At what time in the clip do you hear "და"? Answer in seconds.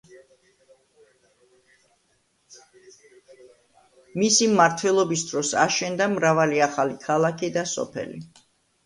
7.61-7.65